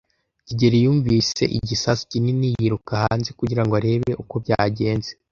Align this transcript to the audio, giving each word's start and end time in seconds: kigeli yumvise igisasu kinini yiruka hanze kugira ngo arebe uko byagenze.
kigeli 0.47 0.77
yumvise 0.85 1.43
igisasu 1.57 2.03
kinini 2.11 2.47
yiruka 2.59 2.93
hanze 3.03 3.29
kugira 3.39 3.61
ngo 3.63 3.73
arebe 3.79 4.11
uko 4.21 4.35
byagenze. 4.43 5.11